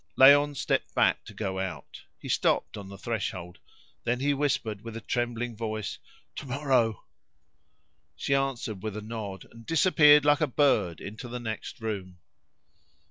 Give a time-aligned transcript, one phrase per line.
[0.17, 2.01] Léon stepped back to go out.
[2.17, 3.59] He stopped on the threshold;
[4.03, 5.99] then he whispered with a trembling voice,
[6.35, 7.03] "Tomorrow!"
[8.15, 12.17] She answered with a nod, and disappeared like a bird into the next room.